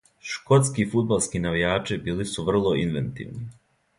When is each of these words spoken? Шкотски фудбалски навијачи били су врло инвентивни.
Шкотски 0.27 0.85
фудбалски 0.93 1.41
навијачи 1.43 1.99
били 2.09 2.27
су 2.31 2.47
врло 2.47 2.75
инвентивни. 2.87 3.45